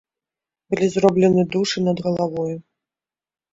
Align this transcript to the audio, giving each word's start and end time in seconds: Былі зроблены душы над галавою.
Былі 0.73 0.87
зроблены 0.95 1.45
душы 1.57 1.85
над 1.91 1.97
галавою. 2.09 2.57